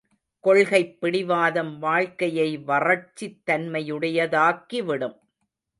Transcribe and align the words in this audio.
கொள்கைப் 0.39 1.01
பிடிவாதம் 1.01 1.79
வாழ்க்கையை 1.79 2.57
வறட்சித் 2.57 3.41
தன்மையுடையதாக்கிவிடும். 3.45 5.17